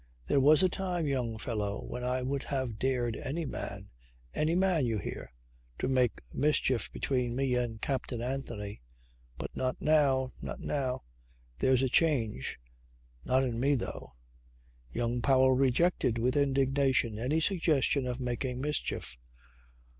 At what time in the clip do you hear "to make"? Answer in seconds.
5.77-6.23